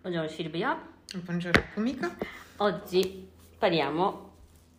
Buongiorno 0.00 0.28
Silvia, 0.28 0.80
Buongiorno 1.24 1.62
Kumiko. 1.74 2.08
oggi 2.58 3.28
parliamo 3.58 4.30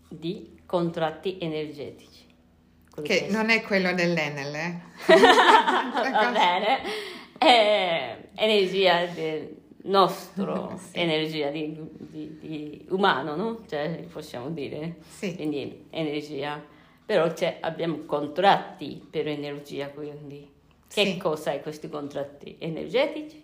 di 0.07 0.59
contratti 0.65 1.37
energetici. 1.39 2.25
Quello 2.89 3.07
Che 3.07 3.25
che- 3.25 3.31
non 3.31 3.49
è 3.49 3.61
quello 3.61 3.93
dell'Enel, 3.93 4.53
eh? 4.55 4.79
Va 5.07 6.31
bene, 6.31 6.79
è 7.37 8.17
energia 8.35 9.05
del 9.05 9.55
nostro, 9.83 10.77
Sì. 10.91 10.99
energia 10.99 11.49
di, 11.49 11.77
di- 11.97 12.37
di 12.39 12.85
umano, 12.89 13.35
no? 13.35 13.63
Cioè, 13.69 14.05
possiamo 14.11 14.49
dire. 14.49 14.97
Sì. 15.07 15.35
Quindi 15.35 15.85
energia. 15.91 16.61
Però 17.05 17.31
c'è- 17.33 17.57
abbiamo 17.61 17.99
contratti 18.05 19.05
per 19.09 19.27
energia, 19.27 19.89
quindi. 19.89 20.49
Che 20.87 21.05
Sì. 21.05 21.17
cosa 21.17 21.51
è 21.53 21.61
questi 21.61 21.87
contratti 21.89 22.55
energetici? 22.59 23.41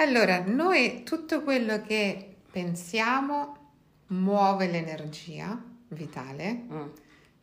Allora, 0.00 0.44
noi 0.46 1.02
tutto 1.02 1.42
quello 1.42 1.82
che 1.82 2.36
pensiamo 2.50 3.56
muove 4.08 4.68
l'energia 4.68 5.60
vitale, 5.88 6.52
Mm. 6.70 6.86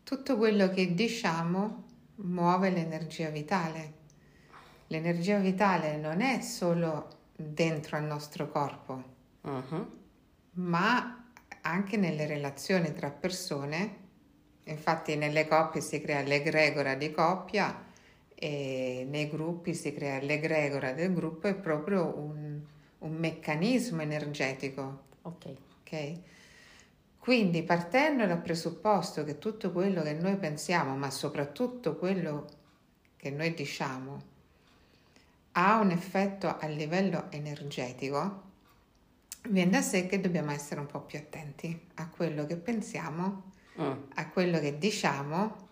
tutto 0.03 0.37
quello 0.37 0.69
che 0.69 0.93
diciamo 0.93 1.83
muove 2.17 2.69
l'energia 2.69 3.29
vitale. 3.29 3.93
L'energia 4.87 5.37
vitale 5.39 5.97
non 5.97 6.21
è 6.21 6.39
solo 6.41 7.09
dentro 7.35 7.97
al 7.97 8.03
nostro 8.03 8.49
corpo, 8.49 9.03
Mhm. 9.41 9.87
ma 10.53 11.25
anche 11.61 11.97
nelle 11.97 12.25
relazioni 12.25 12.93
tra 12.93 13.09
persone. 13.09 14.03
Infatti 14.65 15.15
nelle 15.17 15.47
coppie 15.47 15.81
si 15.81 15.99
crea 15.99 16.21
l'egregora 16.21 16.95
di 16.95 17.11
coppia 17.11 17.83
e 18.35 19.05
nei 19.09 19.29
gruppi 19.29 19.73
si 19.73 19.93
crea 19.93 20.19
l'egregora 20.19 20.91
del 20.93 21.13
gruppo, 21.13 21.47
è 21.47 21.55
proprio 21.55 22.17
un, 22.17 22.61
un 22.99 23.13
meccanismo 23.13 24.01
energetico, 24.01 25.03
Ok. 25.23 25.53
ok? 25.81 26.19
Quindi 27.19 27.63
partendo 27.63 28.25
dal 28.27 28.41
presupposto 28.41 29.23
che 29.23 29.39
tutto 29.39 29.71
quello 29.71 30.03
che 30.03 30.13
noi 30.13 30.37
pensiamo, 30.37 30.95
ma 30.95 31.09
soprattutto 31.09 31.95
quello 31.97 32.45
che 33.17 33.31
noi 33.31 33.53
diciamo, 33.53 34.21
ha 35.53 35.79
un 35.79 35.91
effetto 35.91 36.47
a 36.59 36.67
livello 36.67 37.27
energetico, 37.31 38.43
viene 39.49 39.71
da 39.71 39.81
sé 39.81 40.05
che 40.05 40.19
dobbiamo 40.19 40.51
essere 40.51 40.79
un 40.81 40.87
po' 40.87 41.01
più 41.01 41.17
attenti 41.17 41.87
a 41.95 42.07
quello 42.09 42.45
che 42.45 42.57
pensiamo, 42.57 43.53
Mm. 43.77 43.91
a 44.15 44.29
quello 44.29 44.57
che 44.61 44.77
diciamo 44.77 45.67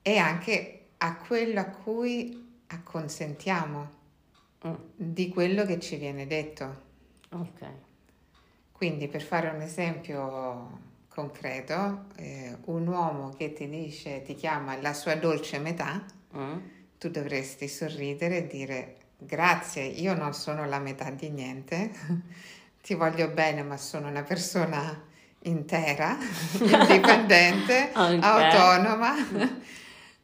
e 0.00 0.16
anche 0.16 0.83
a 1.04 1.16
quello 1.16 1.60
a 1.60 1.64
cui 1.64 2.62
acconsentiamo 2.68 4.02
Mm. 4.66 4.72
di 4.96 5.28
quello 5.28 5.66
che 5.66 5.78
ci 5.78 5.96
viene 5.96 6.26
detto. 6.26 6.82
Ok. 7.32 7.66
Quindi 8.72 9.08
per 9.08 9.20
fare 9.20 9.48
un 9.50 9.60
esempio 9.60 10.80
concreto, 11.08 12.06
eh, 12.16 12.56
un 12.64 12.86
uomo 12.86 13.28
che 13.36 13.52
ti 13.52 13.68
dice, 13.68 14.22
ti 14.22 14.34
chiama 14.34 14.80
la 14.80 14.94
sua 14.94 15.16
dolce 15.16 15.58
metà, 15.58 16.02
Mm. 16.34 16.56
tu 16.98 17.10
dovresti 17.10 17.68
sorridere 17.68 18.38
e 18.38 18.46
dire 18.46 18.96
grazie, 19.18 19.82
io 19.84 20.14
non 20.14 20.32
sono 20.32 20.64
la 20.64 20.78
metà 20.78 21.10
di 21.10 21.28
niente, 21.28 21.90
ti 22.82 22.94
voglio 22.94 23.28
bene 23.28 23.62
ma 23.62 23.76
sono 23.76 24.08
una 24.08 24.22
persona 24.22 24.98
intera, 25.42 26.16
indipendente, 26.58 27.92
autonoma. 27.92 29.14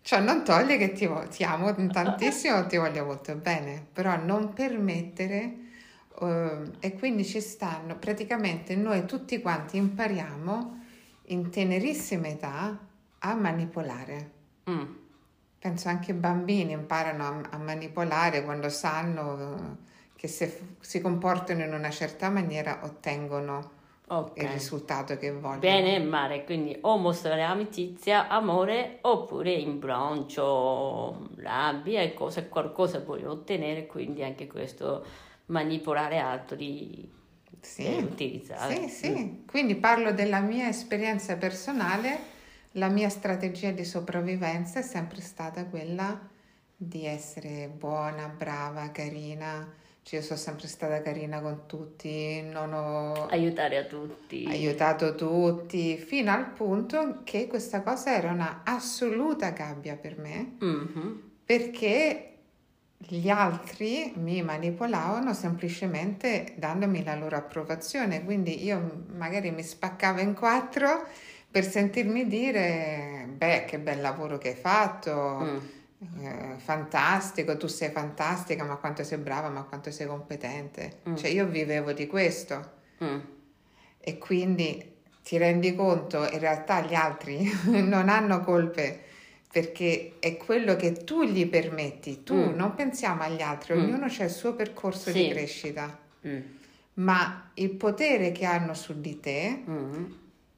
Ciò 0.03 0.19
non 0.21 0.45
toglie 0.45 0.77
che 0.77 0.93
ti, 0.93 1.09
ti 1.31 1.45
amo 1.45 1.75
tantissimo, 1.89 2.67
ti 2.67 2.77
voglio 2.77 3.05
molto 3.05 3.35
bene, 3.35 3.87
però 3.93 4.17
non 4.17 4.53
permettere 4.53 5.57
eh, 6.21 6.71
e 6.81 6.99
quindi 6.99 7.25
ci 7.25 7.41
stanno, 7.41 7.97
praticamente 7.97 8.77
noi 8.77 9.05
tutti 9.05 9.41
quanti 9.41 9.77
impariamo 9.77 10.79
in 11.27 11.51
tenerissima 11.51 12.29
età 12.29 12.79
a 13.19 13.35
manipolare. 13.35 14.31
Mm. 14.71 14.95
Penso 15.59 15.89
anche 15.89 16.13
i 16.13 16.15
bambini 16.15 16.73
imparano 16.73 17.25
a, 17.25 17.49
a 17.51 17.59
manipolare 17.59 18.43
quando 18.43 18.69
sanno 18.71 19.39
eh, 19.39 19.89
che 20.17 20.29
se 20.29 20.77
si 20.81 21.01
comportano 21.01 21.63
in 21.63 21.73
una 21.73 21.91
certa 21.91 22.31
maniera 22.31 22.81
ottengono 22.83 23.79
Ok. 24.11 24.43
il 24.43 24.49
risultato 24.49 25.17
che 25.17 25.31
vogliono. 25.31 25.61
Bene 25.61 25.95
e 25.95 26.01
male, 26.01 26.45
quindi 26.45 26.77
o 26.81 26.97
mostrare 26.97 27.43
amicizia, 27.43 28.27
amore, 28.27 28.99
oppure 29.03 29.53
imbroncio, 29.53 31.29
rabbia 31.37 32.03
e 32.03 32.13
cosa, 32.13 32.45
qualcosa 32.47 32.99
vuoi 33.01 33.25
ottenere, 33.25 33.87
quindi 33.87 34.25
anche 34.25 34.49
questo 34.49 35.05
manipolare 35.47 36.19
altri 36.19 37.09
Sì, 37.61 37.85
e 37.85 38.03
utilizzare. 38.03 38.75
sì, 38.75 38.89
sì. 38.89 39.45
Quindi 39.47 39.77
parlo 39.77 40.13
della 40.13 40.41
mia 40.41 40.67
esperienza 40.69 41.37
personale, 41.37 42.19
la 42.73 42.89
mia 42.89 43.09
strategia 43.09 43.71
di 43.71 43.85
sopravvivenza 43.85 44.81
è 44.81 44.83
sempre 44.83 45.21
stata 45.21 45.67
quella 45.67 46.19
di 46.77 47.05
essere 47.07 47.69
buona, 47.69 48.27
brava, 48.27 48.91
carina. 48.91 49.73
Cioè, 50.03 50.19
io 50.21 50.25
sono 50.25 50.39
sempre 50.39 50.67
stata 50.67 51.03
carina 51.03 51.41
con 51.41 51.63
tutti, 51.67 52.41
non 52.43 52.73
ho 52.73 53.27
Aiutare 53.29 53.77
a 53.77 53.85
tutti. 53.85 54.47
aiutato 54.49 55.15
tutti, 55.15 55.97
fino 55.99 56.33
al 56.33 56.47
punto 56.53 57.21
che 57.25 57.47
questa 57.47 57.83
cosa 57.83 58.15
era 58.17 58.31
una 58.31 58.63
assoluta 58.65 59.51
gabbia 59.51 59.97
per 59.97 60.17
me, 60.19 60.57
Mhm. 60.59 61.23
perché 61.45 62.25
gli 62.97 63.29
altri 63.29 64.13
mi 64.17 64.43
manipolavano 64.43 65.33
semplicemente 65.35 66.55
dandomi 66.57 67.03
la 67.05 67.15
loro 67.15 67.37
approvazione, 67.37 68.25
quindi 68.25 68.65
io 68.65 69.05
magari 69.17 69.51
mi 69.51 69.63
spaccavo 69.63 70.21
in 70.21 70.35
quattro 70.35 71.07
per 71.51 71.65
sentirmi 71.65 72.27
dire, 72.27 73.27
beh, 73.37 73.65
che 73.67 73.79
bel 73.79 74.01
lavoro 74.01 74.39
che 74.39 74.49
hai 74.51 74.55
fatto, 74.55 75.39
Mm. 75.41 75.57
Eh, 76.21 76.55
fantastico, 76.57 77.57
tu 77.57 77.67
sei 77.67 77.91
fantastica, 77.91 78.65
ma 78.65 78.77
quanto 78.77 79.05
sei 79.05 79.19
brava, 79.19 79.49
ma 79.49 79.63
quanto 79.65 79.91
sei 79.91 80.07
competente. 80.07 81.01
Mm. 81.09 81.15
Cioè 81.17 81.31
io 81.31 81.47
vivevo 81.47 81.93
di 81.93 82.07
questo. 82.07 82.73
Mm. 83.05 83.19
E 84.01 84.19
quindi 84.19 84.93
ti 85.23 85.37
rendi 85.37 85.75
conto, 85.75 86.27
in 86.31 86.39
realtà 86.39 86.81
gli 86.81 86.95
altri 86.95 87.49
non 87.69 88.09
hanno 88.09 88.41
colpe 88.41 89.05
perché 89.53 90.15
è 90.21 90.37
quello 90.37 90.77
che 90.77 90.93
tu 91.05 91.25
gli 91.25 91.47
permetti, 91.49 92.23
tu 92.23 92.35
Mm. 92.35 92.55
non 92.55 92.75
pensiamo 92.75 93.23
agli 93.23 93.43
altri, 93.43 93.75
Mm. 93.75 93.83
ognuno 93.83 94.05
ha 94.07 94.23
il 94.25 94.31
suo 94.31 94.55
percorso 94.55 95.11
Sì. 95.11 95.25
di 95.25 95.29
crescita, 95.31 95.99
Mm. 96.27 96.41
ma 96.95 97.51
il 97.55 97.71
potere 97.71 98.31
che 98.33 98.45
hanno 98.45 98.75
su 98.75 99.01
di 99.01 99.19
te 99.21 99.63
Mm. 99.69 100.05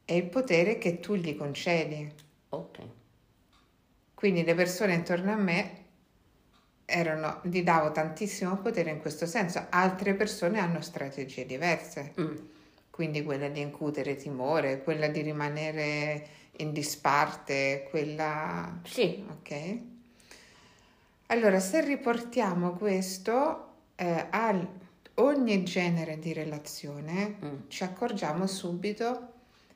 è 0.05 0.13
il 0.13 0.25
potere 0.25 0.77
che 0.79 1.01
tu 1.01 1.15
gli 1.15 1.35
concedi. 1.37 2.11
Ok. 2.51 2.79
Quindi 4.23 4.45
le 4.45 4.55
persone 4.55 4.95
intorno 4.95 5.33
a 5.33 5.37
me 5.37 5.71
erano, 6.85 7.41
gli 7.43 7.65
davo 7.65 7.91
tantissimo 7.91 8.57
potere 8.59 8.91
in 8.91 9.01
questo 9.01 9.27
senso, 9.27 9.67
altre 9.69 10.15
persone 10.15 10.61
hanno 10.61 10.81
strategie 10.81 11.45
diverse. 11.45 12.15
Mm. 12.21 12.37
Quindi 12.89 13.25
quella 13.25 13.49
di 13.49 13.61
incutere 13.61 14.15
timore, 14.15 14.85
quella 14.85 15.09
di 15.09 15.23
rimanere 15.23 16.25
in 16.59 16.73
disparte, 16.73 17.89
quella... 17.91 18.79
Sì. 18.85 19.25
Ok? 19.29 19.77
Allora, 21.27 21.59
se 21.59 21.85
riportiamo 21.85 22.75
questo 22.75 23.73
eh, 23.97 24.27
a 24.31 24.69
ogni 25.15 25.65
genere 25.65 26.21
di 26.21 26.33
relazione, 26.33 27.39
Mm. 27.45 27.55
ci 27.67 27.83
accorgiamo 27.83 28.47
subito 28.47 29.33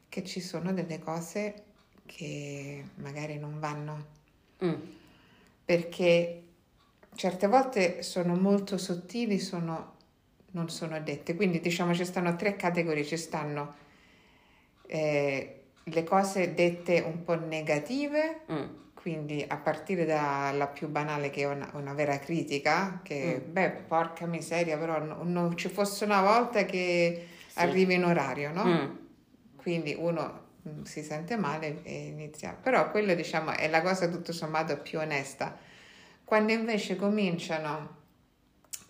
che 0.08 0.22
ci 0.22 0.38
sono 0.38 0.72
delle 0.72 1.00
cose 1.00 1.64
che 2.06 2.84
magari 2.98 3.38
non 3.38 3.58
vanno, 3.58 4.14
Mm. 4.64 4.74
perché 5.64 6.42
certe 7.14 7.46
volte 7.46 8.02
sono 8.02 8.34
molto 8.34 8.78
sottili, 8.78 9.38
sono, 9.38 9.94
non 10.52 10.68
sono 10.70 10.98
dette. 11.00 11.34
Quindi 11.34 11.60
diciamo 11.60 11.92
ci 11.94 12.04
stanno 12.04 12.36
tre 12.36 12.56
categorie, 12.56 13.04
ci 13.04 13.16
stanno 13.16 13.74
eh, 14.86 15.60
le 15.82 16.04
cose 16.04 16.54
dette 16.54 17.00
un 17.00 17.22
po' 17.24 17.34
negative, 17.34 18.40
Mm. 18.50 18.64
quindi 18.94 19.44
a 19.46 19.56
partire 19.56 20.04
dalla 20.04 20.66
più 20.68 20.88
banale 20.88 21.30
che 21.30 21.42
è 21.42 21.46
una, 21.46 21.70
una 21.74 21.92
vera 21.94 22.18
critica, 22.18 23.00
che 23.02 23.42
Mm. 23.46 23.52
beh, 23.52 23.70
porca 23.88 24.26
miseria, 24.26 24.76
però 24.78 24.98
no- 25.02 25.22
non 25.22 25.56
ci 25.56 25.68
fosse 25.68 26.04
una 26.04 26.20
volta 26.22 26.64
che 26.64 27.26
Sì. 27.48 27.58
arrivi 27.58 27.94
in 27.94 28.04
orario, 28.04 28.52
no? 28.52 28.64
Mm. 28.64 28.96
Quindi 29.56 29.94
uno 29.98 30.44
si 30.82 31.02
sente 31.02 31.36
male 31.36 31.82
e 31.82 32.06
inizia. 32.06 32.52
Però 32.60 32.90
quello 32.90 33.14
diciamo 33.14 33.52
è 33.52 33.68
la 33.68 33.82
cosa 33.82 34.08
tutto 34.08 34.32
sommato 34.32 34.78
più 34.78 34.98
onesta. 34.98 35.56
Quando 36.24 36.52
invece 36.52 36.96
cominciano 36.96 38.04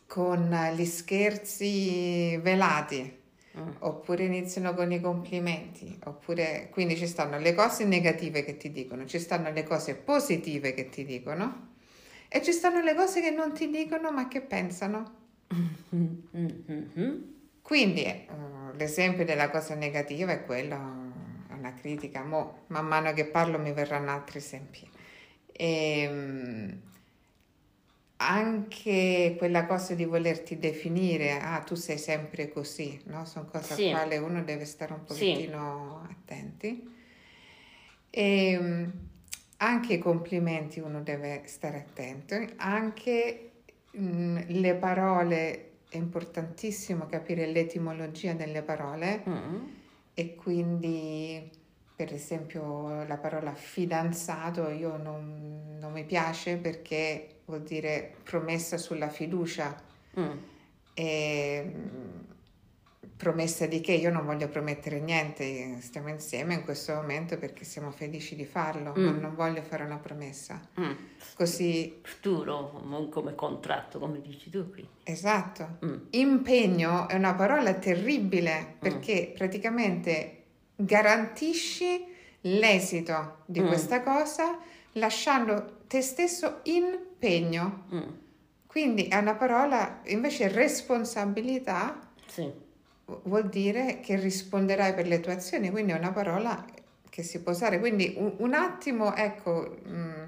con 0.07 0.51
gli 0.75 0.85
scherzi 0.85 2.37
velati, 2.39 3.25
Mm. 3.57 3.71
oppure 3.79 4.25
iniziano 4.25 4.75
con 4.75 4.93
i 4.93 5.01
complimenti, 5.01 5.99
oppure 6.05 6.69
quindi 6.71 6.95
ci 6.95 7.07
stanno 7.07 7.39
le 7.39 7.55
cose 7.55 7.87
negative 7.87 8.45
che 8.45 8.59
ti 8.59 8.71
dicono, 8.71 9.07
ci 9.07 9.19
stanno 9.19 9.51
le 9.51 9.65
cose 9.65 9.95
positive 9.95 10.75
che 10.75 10.91
ti 10.91 11.07
dicono 11.07 11.69
e 12.29 12.43
ci 12.43 12.53
stanno 12.53 12.83
le 12.83 12.95
cose 12.95 13.23
che 13.23 13.31
non 13.31 13.55
ti 13.55 13.71
dicono 13.71 14.11
ma 14.11 14.29
che 14.29 14.43
pensano. 14.43 15.15
Mm-hmm. 15.95 17.23
Quindi 17.63 18.05
eh, 18.05 18.27
l'esempio 18.75 19.25
della 19.25 19.49
cosa 19.49 19.75
negativa 19.75 20.33
è 20.33 20.45
quello, 20.45 21.06
una 21.59 21.75
critica, 21.75 22.23
Mo, 22.23 22.65
man 22.69 22.87
mano 22.87 23.13
che 23.13 23.27
parlo 23.27 23.59
mi 23.59 23.73
verranno 23.73 24.11
altri 24.11 24.39
esempi. 24.39 24.89
E, 25.53 26.01
ehm, 26.03 26.81
anche 28.19 29.35
quella 29.37 29.67
cosa 29.67 29.95
di 29.95 30.05
volerti 30.05 30.59
definire, 30.59 31.39
ah 31.39 31.61
tu 31.61 31.75
sei 31.75 31.99
sempre 31.99 32.49
così, 32.49 32.99
no? 33.05 33.25
Sono 33.27 33.47
cose 33.47 33.75
sì. 33.75 33.89
a 33.89 33.99
quale 33.99 34.17
uno 34.17 34.43
deve 34.43 34.65
stare 34.65 34.95
un 34.95 35.05
pochettino 35.05 36.07
sì. 36.07 36.13
attenti. 36.13 36.95
E 38.11 38.51
ehm, 38.51 38.93
anche 39.59 39.95
i 39.95 39.99
complimenti 39.99 40.81
uno 40.81 41.03
deve 41.03 41.43
stare 41.47 41.79
attento, 41.79 42.37
anche 42.57 43.51
mh, 43.91 44.45
le 44.47 44.75
parole, 44.75 45.71
è 45.89 45.97
importantissimo 45.97 47.07
capire 47.07 47.47
l'etimologia 47.47 48.33
delle 48.33 48.63
parole 48.63 49.23
mm. 49.29 49.65
E 50.19 50.35
quindi 50.35 51.51
per 51.95 52.11
esempio 52.11 53.05
la 53.05 53.19
parola 53.19 53.55
fidanzato 53.55 54.71
io 54.71 54.97
non, 54.97 55.77
non 55.79 55.93
mi 55.93 56.05
piace 56.05 56.57
perché 56.57 57.41
vuol 57.45 57.63
dire 57.63 58.17
promessa 58.23 58.79
sulla 58.79 59.11
fiducia. 59.11 59.79
Mm. 60.19 60.39
E, 60.95 61.73
promessa 63.17 63.67
di 63.67 63.81
che 63.81 63.93
io 63.93 64.11
non 64.11 64.27
voglio 64.27 64.49
promettere 64.49 65.01
niente, 65.01 65.81
stiamo 65.81 66.09
insieme 66.09 66.55
in 66.55 66.65
questo 66.65 66.95
momento 66.95 67.39
perché 67.39 67.65
siamo 67.65 67.91
felici 67.91 68.37
di 68.37 68.45
farlo, 68.45 68.93
mm. 68.97 69.05
ma 69.05 69.11
non 69.13 69.35
voglio 69.35 69.63
fare 69.63 69.85
una 69.85 69.97
promessa. 69.97 70.61
Mm. 70.79 70.93
Così... 71.35 72.01
Futuro, 72.03 72.83
non 72.85 73.09
come 73.09 73.35
contratto, 73.35 73.99
come 73.99 74.21
dici 74.21 74.51
tu 74.51 74.71
qui. 74.71 74.87
Esatto. 75.03 75.79
Mm. 75.85 75.97
Impegno 76.11 77.09
è 77.09 77.15
una 77.15 77.35
parola 77.35 77.73
terribile 77.75 78.61
mm. 78.61 78.79
perché 78.79 79.33
praticamente 79.35 80.45
garantisci 80.77 82.05
l'esito 82.43 83.39
di 83.47 83.61
mm. 83.61 83.67
questa 83.67 84.03
cosa 84.03 84.59
lasciando 84.93 85.79
te 85.87 86.03
stesso 86.03 86.61
impegno. 86.65 87.87
Mm. 87.95 88.03
Quindi 88.67 89.09
è 89.09 89.17
una 89.17 89.35
parola, 89.35 90.03
invece 90.05 90.49
responsabilità 90.49 91.99
sì. 92.27 92.65
Vuol 93.23 93.49
dire 93.49 94.01
che 94.01 94.17
risponderai 94.17 94.95
per 94.95 95.07
le 95.07 95.21
tue 95.21 95.33
azioni, 95.33 95.71
quindi 95.71 95.93
è 95.93 95.99
una 95.99 96.13
parola 96.13 96.65
che 97.09 97.23
si 97.23 97.41
può 97.41 97.53
usare. 97.53 97.79
Quindi 97.79 98.15
un, 98.17 98.35
un 98.39 98.55
attimo, 98.55 99.15
ecco, 99.15 99.79
mh, 99.85 99.91
mm, 99.91 100.23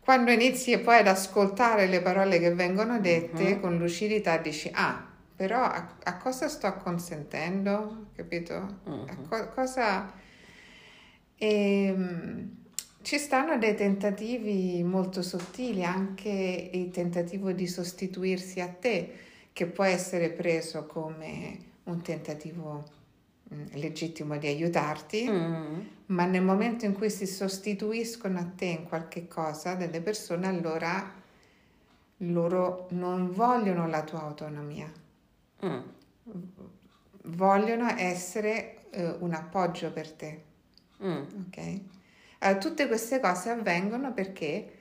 quando 0.00 0.30
inizi 0.30 0.78
poi 0.78 0.98
ad 0.98 1.06
ascoltare 1.06 1.86
le 1.86 2.00
parole 2.00 2.38
che 2.38 2.54
vengono 2.54 2.98
dette 2.98 3.42
mm-hmm. 3.42 3.60
con 3.60 3.76
lucidità 3.78 4.38
dici, 4.38 4.70
ah, 4.72 5.06
però 5.36 5.62
a, 5.62 5.96
a, 6.02 6.16
cosa 6.16 6.48
sto 6.48 6.72
consentendo, 6.78 8.06
capito? 8.16 8.80
Mm-hmm. 8.88 9.08
A 9.08 9.16
co- 9.28 9.48
cosa... 9.50 10.12
E, 11.36 11.84
ehm, 11.84 12.56
ci 13.00 13.16
stanno 13.16 13.56
dei 13.56 13.74
tentativi 13.74 14.82
molto 14.82 15.22
sottili, 15.22 15.84
anche 15.84 16.70
il 16.72 16.90
tentativo 16.90 17.52
di 17.52 17.66
sostituirsi 17.66 18.60
a 18.60 18.68
te, 18.68 19.12
che 19.52 19.66
può 19.66 19.84
essere 19.84 20.30
preso 20.30 20.84
come 20.84 21.67
un 21.90 22.02
tentativo 22.02 22.84
mm, 23.52 23.66
legittimo 23.72 24.36
di 24.38 24.46
aiutarti, 24.46 25.28
mm. 25.28 25.80
ma 26.06 26.24
nel 26.24 26.42
momento 26.42 26.84
in 26.84 26.92
cui 26.94 27.10
si 27.10 27.26
sostituiscono 27.26 28.38
a 28.38 28.44
te 28.44 28.66
in 28.66 28.84
qualche 28.84 29.26
cosa 29.26 29.74
delle 29.74 30.00
persone, 30.00 30.46
allora 30.46 31.14
loro 32.22 32.86
non 32.90 33.30
vogliono 33.32 33.86
la 33.86 34.02
tua 34.02 34.22
autonomia, 34.22 34.90
mm. 35.64 35.78
vogliono 37.24 37.88
essere 37.96 38.90
eh, 38.90 39.16
un 39.18 39.34
appoggio 39.34 39.92
per 39.92 40.12
te. 40.12 40.42
Mm. 41.02 41.22
Ok? 41.46 41.80
Allora, 42.40 42.58
tutte 42.58 42.86
queste 42.86 43.20
cose 43.20 43.50
avvengono 43.50 44.12
perché 44.12 44.77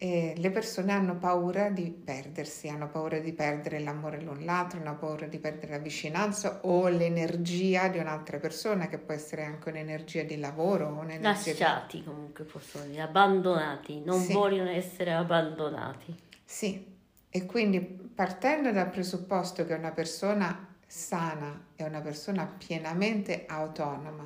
eh, 0.00 0.32
le 0.36 0.50
persone 0.50 0.92
hanno 0.92 1.16
paura 1.16 1.70
di 1.70 1.90
perdersi, 1.90 2.68
hanno 2.68 2.88
paura 2.88 3.18
di 3.18 3.32
perdere 3.32 3.80
l'amore 3.80 4.20
l'un 4.20 4.44
l'altro, 4.44 4.78
hanno 4.78 4.96
paura 4.96 5.26
di 5.26 5.38
perdere 5.38 5.72
la 5.72 5.78
vicinanza 5.78 6.60
o 6.62 6.86
l'energia 6.86 7.88
di 7.88 7.98
un'altra 7.98 8.38
persona, 8.38 8.86
che 8.86 8.98
può 8.98 9.12
essere 9.12 9.42
anche 9.42 9.70
un'energia 9.70 10.22
di 10.22 10.38
lavoro. 10.38 10.86
Un'energia 10.86 11.50
Lasciati 11.50 11.98
di... 11.98 12.04
comunque 12.04 12.44
possono 12.44 12.84
dire, 12.84 13.02
abbandonati, 13.02 14.00
non 14.04 14.20
sì. 14.20 14.32
vogliono 14.32 14.70
essere 14.70 15.12
abbandonati. 15.12 16.14
Sì, 16.44 16.86
e 17.28 17.44
quindi 17.44 17.80
partendo 17.80 18.70
dal 18.70 18.90
presupposto 18.90 19.66
che 19.66 19.74
una 19.74 19.90
persona 19.90 20.76
sana 20.86 21.64
è 21.74 21.82
una 21.82 22.00
persona 22.00 22.46
pienamente 22.46 23.46
autonoma, 23.48 24.22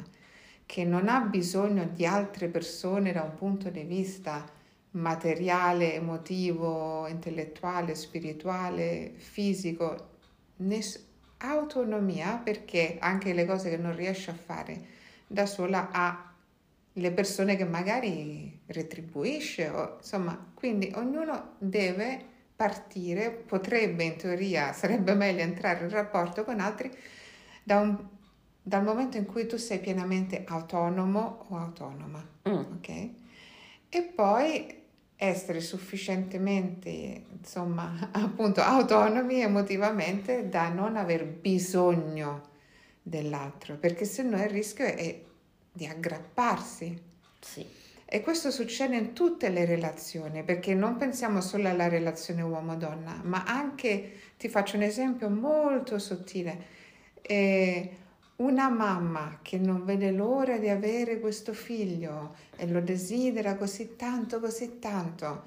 che 0.66 0.84
non 0.84 1.08
ha 1.08 1.20
bisogno 1.20 1.88
di 1.90 2.04
altre 2.04 2.48
persone 2.48 3.12
da 3.12 3.22
un 3.22 3.34
punto 3.36 3.70
di 3.70 3.84
vista 3.84 4.60
materiale, 4.93 5.94
emotivo, 5.94 7.06
intellettuale, 7.06 7.94
spirituale, 7.94 9.12
fisico, 9.17 10.11
ness- 10.56 11.11
autonomia 11.39 12.41
perché 12.43 12.99
anche 13.00 13.33
le 13.33 13.44
cose 13.44 13.69
che 13.69 13.77
non 13.77 13.97
riesce 13.97 14.31
a 14.31 14.35
fare 14.35 14.81
da 15.27 15.47
sola 15.47 15.89
ha 15.91 16.33
le 16.97 17.12
persone 17.12 17.56
che 17.56 17.65
magari 17.65 18.61
retribuisce, 18.67 19.69
o, 19.69 19.97
insomma, 19.99 20.53
quindi 20.55 20.93
ognuno 20.94 21.55
deve 21.59 22.23
partire, 22.55 23.31
potrebbe 23.31 24.05
in 24.05 24.17
teoria, 24.17 24.73
sarebbe 24.73 25.15
meglio 25.15 25.41
entrare 25.41 25.85
in 25.85 25.91
rapporto 25.91 26.44
con 26.44 26.61
altri 26.61 26.91
da 27.62 27.81
un 27.81 28.11
dal 28.65 28.85
momento 28.85 29.17
in 29.17 29.27
cui 29.27 29.47
tu 29.47 29.56
sei 29.56 29.81
pienamente 29.81 30.44
autonomo 30.47 31.47
o 31.49 31.56
autonoma, 31.56 32.25
mm. 32.49 32.53
ok? 32.77 33.09
E 33.89 34.03
poi 34.03 34.81
essere 35.22 35.60
sufficientemente, 35.60 37.22
insomma, 37.38 38.10
appunto 38.12 38.60
autonomi 38.60 39.40
emotivamente 39.40 40.48
da 40.48 40.69
non 40.69 40.96
aver 40.96 41.24
bisogno 41.24 42.50
dell'altro, 43.00 43.76
perché 43.76 44.04
se 44.04 44.22
no 44.24 44.36
il 44.42 44.48
rischio 44.48 44.84
è 44.84 45.20
di 45.72 45.86
aggrapparsi. 45.86 47.00
Sì. 47.38 47.64
E 48.04 48.20
questo 48.20 48.50
succede 48.50 48.96
in 48.96 49.12
tutte 49.14 49.48
le 49.48 49.64
relazioni, 49.64 50.42
perché 50.42 50.74
non 50.74 50.96
pensiamo 50.96 51.40
solo 51.40 51.69
alla 51.69 51.88
relazione 51.88 52.42
uomo-donna, 52.42 53.20
ma 53.22 53.44
anche, 53.46 54.12
ti 54.36 54.48
faccio 54.48 54.76
un 54.76 54.82
esempio 54.82 55.30
molto 55.30 55.98
sottile, 56.00 56.67
eh, 57.22 57.96
una 58.36 58.69
mamma 58.69 59.39
che 59.43 59.58
non 59.58 59.84
vede 59.84 60.10
l'ora 60.10 60.58
di 60.58 60.69
avere 60.69 61.20
questo 61.20 61.53
figlio 61.53 62.34
e 62.56 62.67
lo 62.67 62.81
desidera 62.81 63.56
così 63.56 63.96
tanto, 63.96 64.41
così 64.41 64.79
tanto, 64.79 65.44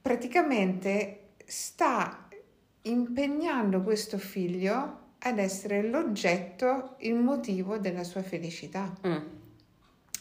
praticamente 0.00 1.28
sta 1.44 2.28
impegnando 2.82 3.82
questo 3.82 4.18
figlio 4.18 5.00
ad 5.18 5.38
essere 5.38 5.82
l'oggetto, 5.82 6.96
il 6.98 7.14
motivo 7.14 7.78
della 7.78 8.02
sua 8.02 8.22
felicità. 8.22 8.92
Mm. 9.06 9.40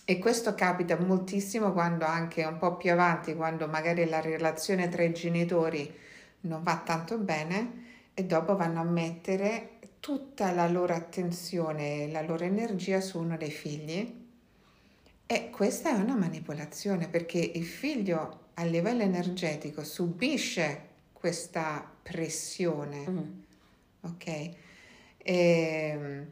E 0.05 0.19
questo 0.19 0.53
capita 0.53 0.99
moltissimo 0.99 1.71
quando 1.71 2.05
anche 2.05 2.43
un 2.43 2.57
po' 2.57 2.75
più 2.75 2.91
avanti, 2.91 3.35
quando 3.35 3.67
magari 3.67 4.07
la 4.07 4.19
relazione 4.19 4.89
tra 4.89 5.03
i 5.03 5.13
genitori 5.13 5.91
non 6.41 6.61
va 6.63 6.81
tanto 6.83 7.17
bene 7.17 8.09
e 8.13 8.25
dopo 8.25 8.55
vanno 8.55 8.81
a 8.81 8.83
mettere 8.83 9.77
tutta 10.01 10.51
la 10.51 10.67
loro 10.67 10.93
attenzione 10.93 12.03
e 12.03 12.11
la 12.11 12.21
loro 12.21 12.43
energia 12.43 12.99
su 12.99 13.19
uno 13.19 13.37
dei 13.37 13.51
figli 13.51 14.19
e 15.25 15.49
questa 15.49 15.91
è 15.91 15.93
una 15.93 16.15
manipolazione 16.15 17.07
perché 17.07 17.37
il 17.37 17.65
figlio 17.65 18.39
a 18.55 18.63
livello 18.65 19.03
energetico 19.03 19.83
subisce 19.83 20.89
questa 21.13 21.89
pressione, 22.01 23.09
mm. 23.09 23.19
ok? 24.01 24.27
E, 24.27 24.55
ehm, 25.23 26.31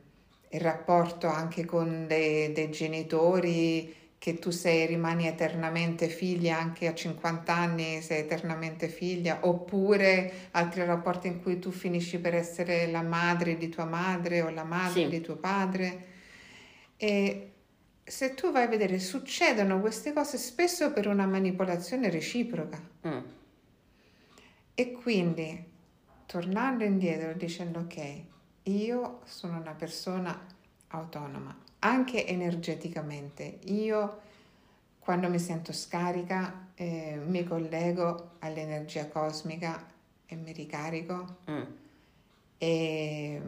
il 0.49 0.59
rapporto 0.59 1.27
anche 1.27 1.63
con 1.63 2.07
dei, 2.07 2.51
dei 2.51 2.71
genitori 2.71 3.95
che 4.19 4.37
tu 4.37 4.51
sei, 4.51 4.85
rimani 4.85 5.27
eternamente 5.27 6.09
figlia 6.09 6.59
anche 6.59 6.87
a 6.87 6.93
50 6.93 7.53
anni, 7.53 8.01
sei 8.01 8.19
eternamente 8.19 8.89
figlia, 8.89 9.39
oppure 9.47 10.49
altri 10.51 10.83
rapporti 10.83 11.27
in 11.27 11.41
cui 11.41 11.57
tu 11.57 11.71
finisci 11.71 12.19
per 12.19 12.35
essere 12.35 12.91
la 12.91 13.01
madre 13.01 13.57
di 13.57 13.69
tua 13.69 13.85
madre 13.85 14.41
o 14.41 14.49
la 14.49 14.65
madre 14.65 15.03
sì. 15.03 15.07
di 15.07 15.21
tuo 15.21 15.37
padre. 15.37 16.07
E 16.97 17.51
se 18.03 18.33
tu 18.33 18.51
vai 18.51 18.63
a 18.63 18.67
vedere, 18.67 18.99
succedono 18.99 19.79
queste 19.79 20.11
cose 20.11 20.37
spesso 20.37 20.91
per 20.91 21.07
una 21.07 21.25
manipolazione 21.25 22.09
reciproca. 22.09 22.77
Mm. 23.07 23.19
E 24.73 24.91
quindi, 24.91 25.63
tornando 26.25 26.83
indietro, 26.83 27.33
dicendo 27.33 27.79
ok, 27.79 28.21
io 28.63 29.21
sono 29.23 29.59
una 29.59 29.73
persona 29.73 30.37
autonoma, 30.87 31.57
anche 31.79 32.25
energeticamente. 32.27 33.59
Io 33.65 34.19
quando 34.99 35.29
mi 35.29 35.39
sento 35.39 35.71
scarica 35.73 36.67
eh, 36.75 37.19
mi 37.25 37.43
collego 37.43 38.31
all'energia 38.39 39.07
cosmica, 39.07 39.85
e 40.25 40.35
mi 40.35 40.51
ricarico. 40.51 41.37
Mm. 41.49 41.61
E, 42.59 43.41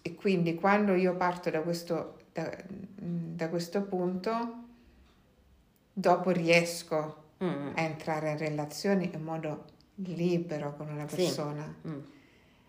e 0.00 0.14
quindi 0.14 0.54
quando 0.54 0.94
io 0.94 1.14
parto 1.16 1.50
da 1.50 1.60
questo, 1.60 2.20
da, 2.32 2.50
da 2.66 3.48
questo 3.48 3.82
punto, 3.82 4.62
dopo 5.92 6.30
riesco 6.30 7.22
Mm. 7.42 7.72
a 7.74 7.80
entrare 7.82 8.30
in 8.30 8.38
relazioni 8.38 9.10
in 9.12 9.20
modo 9.20 9.64
libero 9.96 10.76
con 10.76 10.88
una 10.88 11.06
Sì. 11.08 11.16
persona 11.16 11.74
Mm. 11.86 11.98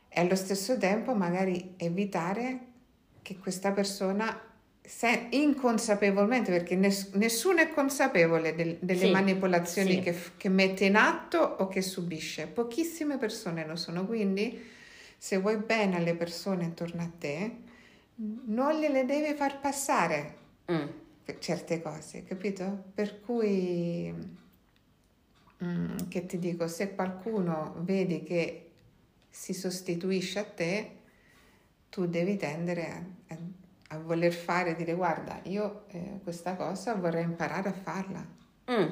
e 0.09 0.19
allo 0.19 0.35
stesso 0.35 0.75
tempo 0.79 1.13
magari 1.13 1.75
evitare 1.77 2.59
che 3.25 3.37
questa 3.39 3.71
persona 3.71 4.39
se- 4.83 5.29
inconsapevolmente, 5.31 6.51
perché 6.51 6.75
ness- 6.75 7.11
nessuno 7.13 7.57
è 7.57 7.69
consapevole 7.69 8.53
del- 8.53 8.77
delle 8.79 9.05
Sì, 9.05 9.09
manipolazioni 9.09 9.93
sì. 9.93 9.99
che, 10.01 10.15
che 10.37 10.47
mette 10.49 10.85
in 10.85 10.95
atto 10.95 11.39
o 11.39 11.67
che 11.67 11.81
subisce, 11.81 12.45
pochissime 12.45 13.17
persone 13.17 13.65
lo 13.65 13.75
sono, 13.75 14.05
quindi 14.05 14.63
se 15.17 15.37
vuoi 15.37 15.57
bene 15.57 15.95
alle 15.95 16.13
persone 16.13 16.65
intorno 16.65 17.01
a 17.01 17.09
te, 17.17 17.51
non 18.45 18.79
gliele 18.79 19.05
devi 19.05 19.33
far 19.35 19.59
passare 19.59 20.35
Mm. 20.71 20.85
certe 21.39 21.81
cose, 21.81 22.23
capito? 22.23 22.83
Per 22.93 23.21
cui, 23.21 24.13
mm, 25.63 25.97
che 26.09 26.25
ti 26.27 26.37
dico, 26.37 26.67
se 26.67 26.93
qualcuno 26.93 27.73
vedi 27.79 28.21
che 28.21 28.69
si 29.31 29.53
sostituisce 29.53 30.37
a 30.39 30.43
te, 30.43 30.89
tu 31.95 32.07
devi 32.07 32.35
tendere 32.35 32.89
a, 32.89 33.33
a- 33.33 33.95
a 33.95 33.99
voler 33.99 34.33
fare, 34.33 34.75
dire 34.75 34.93
guarda, 34.95 35.39
io 35.43 35.85
eh, 35.91 36.19
questa 36.23 36.57
cosa 36.57 36.93
vorrei 36.95 37.23
imparare 37.23 37.69
a 37.69 37.71
farla, 37.71 38.25
Mm. 38.69 38.87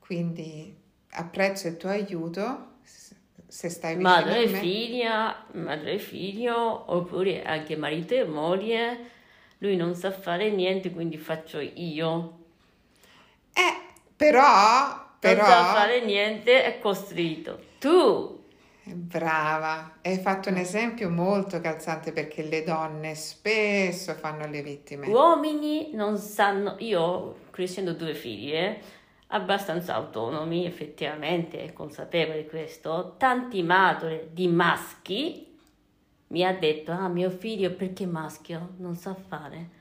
quindi 0.00 0.74
apprezzo 1.10 1.68
il 1.68 1.76
tuo 1.76 1.90
aiuto, 1.90 2.78
se 2.82 3.68
stai 3.68 3.94
vicino 3.94 4.14
Madre 4.14 4.42
e 4.42 4.48
figlia, 4.48 5.44
madre 5.52 5.92
e 5.92 5.98
figlio, 6.00 6.92
oppure 6.92 7.44
anche 7.44 7.76
marito 7.76 8.14
e 8.14 8.24
moglie. 8.24 9.10
Lui 9.58 9.76
non 9.76 9.94
sa 9.94 10.10
fare 10.10 10.50
niente, 10.50 10.90
quindi 10.90 11.18
faccio 11.18 11.60
io. 11.60 12.38
Eh, 13.52 13.92
però, 14.16 15.16
però... 15.20 15.42
Non 15.42 15.50
sa 15.50 15.64
fare 15.74 16.04
niente, 16.04 16.64
è 16.64 16.80
costruito. 16.80 17.60
Tu 17.78 18.37
Brava, 18.94 19.98
hai 20.02 20.18
fatto 20.18 20.48
un 20.48 20.56
esempio 20.56 21.10
molto 21.10 21.60
calzante 21.60 22.12
perché 22.12 22.42
le 22.42 22.62
donne 22.62 23.14
spesso 23.14 24.14
fanno 24.14 24.46
le 24.46 24.62
vittime. 24.62 25.08
Uomini 25.08 25.90
non 25.94 26.16
sanno, 26.16 26.76
io 26.78 27.46
crescendo 27.50 27.92
due 27.92 28.14
figlie, 28.14 28.80
abbastanza 29.28 29.94
autonomi 29.94 30.66
effettivamente, 30.66 31.72
consapevoli 31.72 32.42
di 32.42 32.48
questo, 32.48 33.14
tanti 33.18 33.62
madri 33.62 34.28
di 34.32 34.48
maschi 34.48 35.46
mi 36.28 36.44
ha 36.44 36.52
detto, 36.52 36.92
ah 36.92 37.08
mio 37.08 37.30
figlio 37.30 37.72
perché 37.72 38.04
maschio? 38.06 38.74
Non 38.78 38.96
sa 38.96 39.14
fare. 39.14 39.76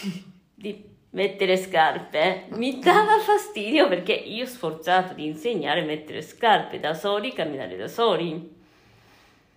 Di 0.54 0.96
mettere 1.18 1.56
scarpe, 1.56 2.44
mi 2.50 2.78
dava 2.78 3.18
fastidio 3.18 3.88
perché 3.88 4.12
io 4.12 4.44
ho 4.44 4.46
sforzato 4.46 5.14
di 5.14 5.26
insegnare 5.26 5.80
a 5.80 5.84
mettere 5.84 6.22
scarpe 6.22 6.78
da 6.78 6.94
soli, 6.94 7.32
camminare 7.32 7.76
da 7.76 7.88
soli, 7.88 8.54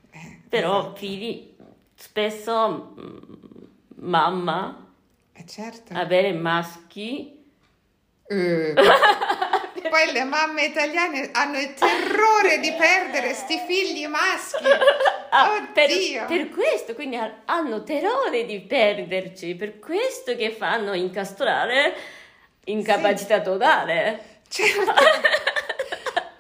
Eh, 0.10 0.40
però 0.50 0.80
esatto. 0.80 0.96
figli 0.96 1.54
spesso 1.94 2.94
mm, 3.00 3.18
mamma 3.98 4.88
Eh, 5.34 5.46
certo. 5.46 5.94
avere 5.94 6.34
maschi 6.34 7.40
Eh, 8.28 8.74
Poi 9.92 10.10
le 10.14 10.24
mamme 10.24 10.64
italiane 10.64 11.32
hanno 11.34 11.60
il 11.60 11.74
terrore 11.74 12.60
di 12.60 12.72
perdere 12.72 13.34
sti 13.34 13.60
figli 13.68 14.08
maschi. 14.08 14.64
Ah, 15.34 15.66
per, 15.74 15.88
per 16.28 16.50
questo 16.50 16.94
quindi 16.94 17.16
ha- 17.16 17.44
hanno 17.46 17.84
terrore 17.84 18.44
di 18.44 18.60
perderci 18.60 19.56
per 19.56 19.80
questo 19.80 20.36
che 20.36 20.52
fanno 20.52 20.92
incastrare 20.92 21.96
incapacità 22.66 23.40
totale 23.40 24.42
Certo. 24.50 24.92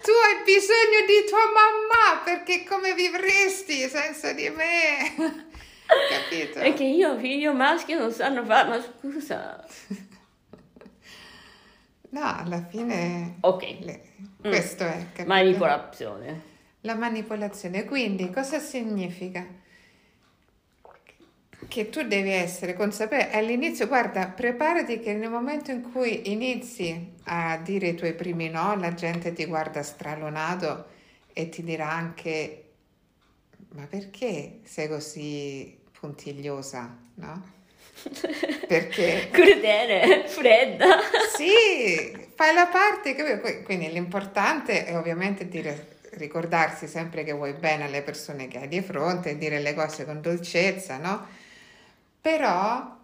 Tu 0.04 0.12
hai 0.12 0.44
bisogno 0.44 1.06
di 1.08 1.26
tua 1.26 1.40
mamma 1.54 2.22
perché 2.26 2.66
come 2.66 2.94
vivresti 2.94 3.88
senza 3.88 4.34
di 4.34 4.50
me? 4.50 5.14
Capito? 5.88 6.60
che 6.74 6.84
io 6.84 7.18
figlio 7.18 7.54
maschio 7.54 7.98
non 7.98 8.12
sanno 8.12 8.44
fare 8.44 8.68
ma 8.68 8.82
scusa 8.82 9.64
No, 12.12 12.38
alla 12.38 12.62
fine 12.62 13.38
ok 13.42 13.78
le- 13.80 14.02
questo 14.42 14.84
è, 14.84 15.08
capito? 15.14 15.28
manipolazione 15.28 16.42
La 16.82 16.96
manipolazione. 16.96 17.86
Quindi 17.86 18.30
cosa 18.32 18.60
significa? 18.60 19.46
Che 21.68 21.90
tu 21.90 22.02
devi 22.06 22.32
essere 22.32 22.74
consapevole. 22.74 23.32
All'inizio, 23.32 23.88
guarda, 23.88 24.28
preparati 24.28 25.00
che 25.00 25.14
nel 25.14 25.30
momento 25.30 25.72
in 25.72 25.92
cui 25.92 26.32
inizi 26.32 27.14
a 27.26 27.58
dire 27.58 27.90
i 27.90 27.96
tuoi 27.96 28.14
primi 28.16 28.50
no, 28.50 28.76
la 28.76 28.94
gente 28.94 29.32
ti 29.32 29.46
guarda 29.46 29.82
stralonato 29.84 30.88
e 31.34 31.50
ti 31.50 31.64
dirà 31.64 31.90
anche, 31.92 32.72
ma 33.76 33.86
perché 33.88 34.60
sei 34.64 34.88
così 34.90 35.78
puntigliosa, 35.92 36.98
no? 37.16 37.60
Perché 38.68 39.30
crudele 39.32 40.28
fredda 40.28 41.00
sì, 41.36 42.30
fai 42.36 42.54
la 42.54 42.68
parte, 42.68 43.16
quindi 43.64 43.92
l'importante 43.92 44.86
è 44.86 44.98
ovviamente 44.98 45.48
dire, 45.48 46.00
ricordarsi 46.12 46.88
sempre 46.88 47.24
che 47.24 47.32
vuoi 47.32 47.54
bene 47.54 47.86
alle 47.86 48.02
persone 48.02 48.48
che 48.48 48.60
hai 48.60 48.68
di 48.68 48.82
fronte 48.82 49.38
dire 49.38 49.60
le 49.60 49.74
cose 49.74 50.06
con 50.06 50.22
dolcezza, 50.22 50.98
no? 50.98 51.28
Però 52.20 52.98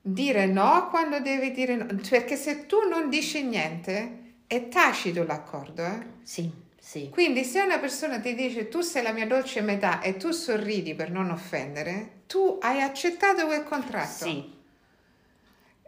dire 0.00 0.46
no 0.46 0.88
quando 0.88 1.20
devi 1.20 1.50
dire 1.50 1.76
no, 1.76 1.86
perché 2.08 2.36
se 2.36 2.66
tu 2.66 2.88
non 2.88 3.08
dici 3.08 3.42
niente 3.42 4.24
è 4.46 4.68
tacito 4.68 5.24
l'accordo, 5.24 5.84
eh? 5.84 6.06
sì 6.22 6.64
sì 6.86 7.08
Quindi 7.10 7.42
se 7.42 7.60
una 7.62 7.80
persona 7.80 8.20
ti 8.20 8.32
dice 8.36 8.68
tu 8.68 8.80
sei 8.80 9.02
la 9.02 9.10
mia 9.10 9.26
dolce 9.26 9.60
metà 9.60 10.00
e 10.00 10.16
tu 10.16 10.30
sorridi 10.30 10.94
per 10.94 11.10
non 11.10 11.30
offendere, 11.30 12.22
tu 12.28 12.58
hai 12.60 12.80
accettato 12.80 13.44
quel 13.46 13.64
contratto. 13.64 14.24
sì 14.24 14.54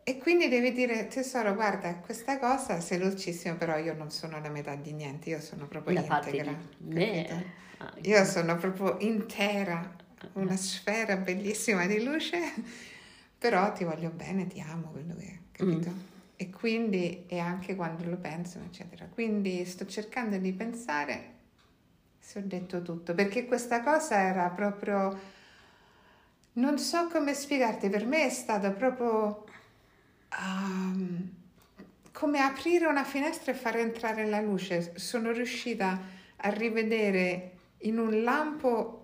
E 0.02 0.18
quindi 0.18 0.48
devi 0.48 0.72
dire, 0.72 1.06
tesoro, 1.06 1.54
guarda, 1.54 1.94
questa 1.96 2.38
cosa 2.38 2.80
sei 2.80 2.98
dolcissima, 2.98 3.54
però 3.54 3.76
io 3.76 3.94
non 3.94 4.10
sono 4.10 4.40
la 4.40 4.48
metà 4.48 4.74
di 4.74 4.92
niente, 4.92 5.28
io 5.28 5.40
sono 5.40 5.68
proprio 5.68 5.94
la 5.94 6.02
parte 6.02 6.30
integra. 6.30 6.58
capito? 6.88 7.34
Ah, 7.76 7.92
Io 8.02 8.24
sono 8.24 8.56
proprio 8.56 8.96
intera, 9.00 9.94
una 10.32 10.56
sfera 10.56 11.16
bellissima 11.16 11.86
di 11.86 12.02
luce, 12.02 12.40
però 13.38 13.70
ti 13.72 13.84
voglio 13.84 14.10
bene, 14.10 14.46
ti 14.48 14.60
amo, 14.60 14.88
quello 14.90 15.14
che 15.14 15.26
è, 15.26 15.38
capito? 15.52 16.17
E 16.40 16.50
quindi, 16.50 17.24
e 17.26 17.40
anche 17.40 17.74
quando 17.74 18.08
lo 18.08 18.16
penso, 18.16 18.60
eccetera. 18.64 19.06
Quindi 19.12 19.64
sto 19.64 19.84
cercando 19.86 20.38
di 20.38 20.52
pensare 20.52 21.34
se 22.20 22.38
ho 22.38 22.42
detto 22.44 22.80
tutto, 22.80 23.12
perché 23.12 23.44
questa 23.44 23.82
cosa 23.82 24.20
era 24.20 24.48
proprio, 24.50 25.18
non 26.52 26.78
so 26.78 27.08
come 27.08 27.34
spiegarti, 27.34 27.88
per 27.88 28.06
me 28.06 28.24
è 28.26 28.30
stato 28.30 28.70
proprio 28.72 29.46
ehm, 30.38 31.30
come 32.12 32.38
aprire 32.40 32.86
una 32.86 33.02
finestra 33.04 33.50
e 33.50 33.56
far 33.56 33.78
entrare 33.78 34.24
la 34.26 34.40
luce. 34.40 34.92
Sono 34.96 35.32
riuscita 35.32 36.00
a 36.36 36.50
rivedere 36.50 37.52
in 37.78 37.98
un 37.98 38.22
lampo 38.22 39.02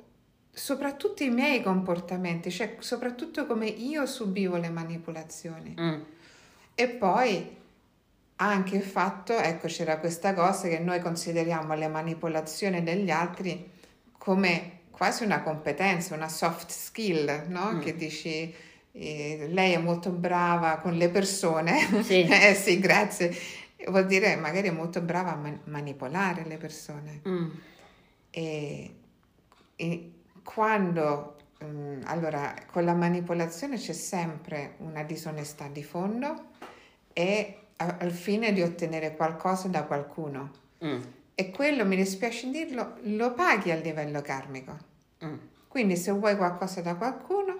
soprattutto 0.52 1.24
i 1.24 1.30
miei 1.30 1.62
comportamenti, 1.62 2.50
cioè 2.50 2.76
soprattutto 2.78 3.44
come 3.46 3.66
io 3.66 4.06
subivo 4.06 4.56
le 4.56 4.70
manipolazioni. 4.70 5.74
mm, 5.80 6.00
E 6.74 6.88
poi 6.88 7.56
anche 8.36 8.76
il 8.76 8.82
fatto, 8.82 9.36
ecco, 9.36 9.68
c'era 9.68 9.98
questa 9.98 10.34
cosa 10.34 10.68
che 10.68 10.78
noi 10.78 11.00
consideriamo 11.00 11.74
le 11.74 11.88
manipolazioni 11.88 12.82
degli 12.82 13.10
altri 13.10 13.70
come 14.18 14.80
quasi 14.90 15.24
una 15.24 15.42
competenza, 15.42 16.14
una 16.14 16.28
soft 16.28 16.70
skill, 16.70 17.44
no? 17.48 17.72
Mm. 17.74 17.80
Che 17.80 17.94
dici, 17.94 18.54
eh, 18.92 19.46
lei 19.50 19.72
è 19.72 19.78
molto 19.78 20.10
brava 20.10 20.78
con 20.78 20.94
le 20.94 21.08
persone. 21.08 22.02
Sì. 22.02 22.22
eh 22.26 22.54
sì, 22.54 22.78
grazie. 22.78 23.32
Vuol 23.86 24.06
dire 24.06 24.36
magari 24.36 24.68
è 24.68 24.72
molto 24.72 25.00
brava 25.00 25.32
a 25.32 25.36
man- 25.36 25.60
manipolare 25.64 26.44
le 26.44 26.56
persone. 26.56 27.20
mm. 27.28 27.50
E, 28.30 28.94
e 29.76 30.12
quando, 30.42 31.36
mm, 31.62 32.02
allora, 32.06 32.54
con 32.70 32.84
la 32.84 32.94
manipolazione 32.94 33.76
c'è 33.76 33.92
sempre 33.92 34.74
una 34.78 35.02
disonestà 35.02 35.68
di 35.68 35.84
fondo 35.84 36.50
e 37.14 37.58
a- 37.76 37.96
al 38.00 38.10
fine 38.12 38.52
di 38.52 38.60
ottenere 38.60 39.16
qualcosa 39.16 39.68
da 39.68 39.84
qualcuno. 39.84 40.52
Mm, 40.84 41.00
E 41.36 41.50
quello, 41.50 41.84
mi 41.86 41.96
dispiace 41.96 42.48
dirlo, 42.50 42.96
lo 43.04 43.32
paghi 43.32 43.70
a 43.70 43.76
livello 43.76 44.20
karmico. 44.20 44.76
mm. 45.24 45.36
Quindi 45.68 45.96
se 45.96 46.12
vuoi 46.12 46.36
qualcosa 46.36 46.80
da 46.82 46.94
qualcuno, 46.94 47.58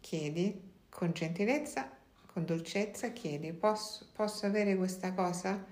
chiedi 0.00 0.62
con 0.88 1.12
gentilezza, 1.12 1.90
con 2.32 2.44
dolcezza, 2.46 3.10
chiedi, 3.10 3.52
posso, 3.52 4.06
posso 4.14 4.46
avere 4.46 4.76
questa 4.76 5.12
cosa? 5.12 5.62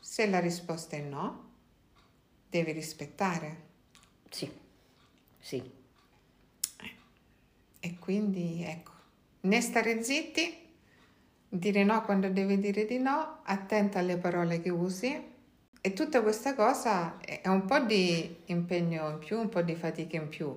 Se 0.00 0.26
la 0.28 0.38
risposta 0.40 0.96
è 0.96 1.00
no, 1.00 1.50
devi 2.50 2.72
rispettare. 2.72 3.62
Sì, 4.28 4.50
sì. 5.38 5.62
E 7.80 7.98
quindi 7.98 8.62
ecco, 8.64 8.92
né 9.42 9.60
stare 9.60 10.02
zitti, 10.02 10.65
dire 11.58 11.84
no 11.84 12.02
quando 12.02 12.28
devi 12.30 12.58
dire 12.58 12.84
di 12.86 12.98
no, 12.98 13.40
attenta 13.44 13.98
alle 14.00 14.16
parole 14.18 14.60
che 14.60 14.70
usi. 14.70 15.34
E 15.80 15.92
tutta 15.92 16.22
questa 16.22 16.54
cosa 16.54 17.18
è 17.20 17.46
un 17.48 17.64
po' 17.64 17.78
di 17.80 18.42
impegno 18.46 19.08
in 19.10 19.18
più, 19.18 19.38
un 19.38 19.48
po' 19.48 19.62
di 19.62 19.74
fatica 19.76 20.16
in 20.16 20.28
più. 20.28 20.52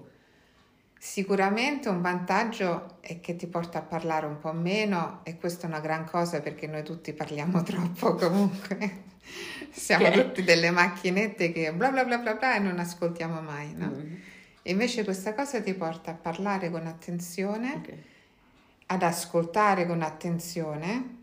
Sicuramente 1.02 1.88
un 1.88 2.02
vantaggio 2.02 2.98
è 3.00 3.20
che 3.22 3.36
ti 3.38 3.48
porta 3.48 3.80
a 3.80 3.82
parlare 3.84 4.26
un 4.26 4.38
po' 4.40 4.52
meno 4.52 5.22
e 5.24 5.38
questa 5.38 5.66
è 5.66 5.70
una 5.70 5.80
gran 5.80 6.06
cosa 6.06 6.42
perché 6.42 6.68
noi 6.68 6.84
tutti 6.84 7.14
parliamo 7.14 7.64
troppo 7.64 8.16
comunque. 8.16 9.04
Siamo 9.72 10.10
Che- 10.10 10.12
tutti 10.12 10.44
delle 10.44 10.72
macchinette 10.72 11.52
che 11.54 11.72
bla 11.74 11.92
bla 11.92 12.04
bla 12.04 12.18
bla 12.18 12.36
bla 12.36 12.56
e 12.56 12.60
non 12.60 12.80
ascoltiamo 12.80 13.42
mai, 13.42 13.74
no? 13.76 13.88
Mm, 13.88 14.16
Invece 14.64 15.04
questa 15.06 15.34
cosa 15.34 15.62
ti 15.62 15.74
porta 15.74 16.12
a 16.12 16.16
parlare 16.16 16.70
con 16.70 16.86
attenzione, 16.86 17.74
ok. 17.74 17.94
Ad 18.92 19.04
ascoltare 19.04 19.86
con 19.86 20.02
attenzione, 20.02 21.18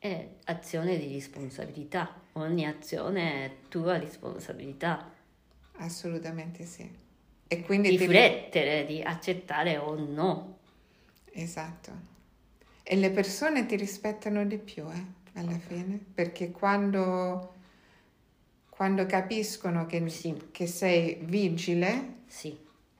È 0.00 0.28
azione 0.44 0.96
di 0.96 1.12
responsabilità. 1.12 2.20
Ogni 2.34 2.66
azione 2.66 3.44
è 3.44 3.50
tua 3.68 3.98
responsabilità. 3.98 5.10
assolutamente 5.80 6.64
sì. 6.64 6.88
E 7.48 7.62
quindi 7.62 7.90
ti- 7.90 7.96
Riflettere 7.98 8.84
di 8.86 9.00
accettare 9.02 9.76
o 9.76 9.94
no. 9.96 10.58
Esatto. 11.32 11.92
E 12.82 12.94
le 12.96 13.10
persone 13.10 13.64
ti 13.66 13.76
rispettano 13.76 14.44
di 14.44 14.58
più, 14.58 14.84
eh, 14.90 15.04
alla 15.38 15.58
fine, 15.58 15.98
perché 16.14 16.50
quando, 16.52 17.54
quando 18.68 19.06
capiscono 19.06 19.86
che, 19.86 20.08
Sì. 20.08 20.48
che 20.52 20.66
sei 20.66 21.18
vigile, 21.22 22.14
Sì. 22.26 22.56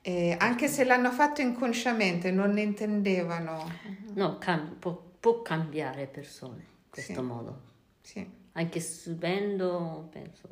Eh, 0.08 0.36
anche 0.38 0.68
se 0.68 0.84
l'hanno 0.84 1.10
fatto 1.12 1.42
inconsciamente, 1.42 2.30
non 2.30 2.52
ne 2.52 2.62
intendevano. 2.62 3.70
No, 4.14 4.38
cam- 4.38 4.76
può, 4.78 4.98
può 5.20 5.42
cambiare 5.42 6.06
persone 6.06 6.60
in 6.62 6.90
questo 6.90 7.12
Sì. 7.14 7.20
modo. 7.20 7.60
Sì, 8.00 8.26
Anche 8.52 8.80
subendo, 8.80 10.08
penso, 10.10 10.48